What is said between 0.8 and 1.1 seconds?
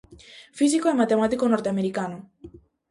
e